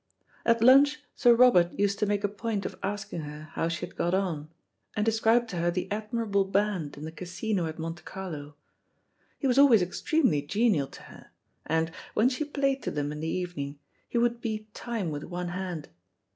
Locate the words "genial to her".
10.41-11.29